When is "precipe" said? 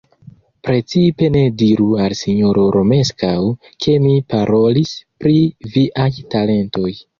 0.67-1.27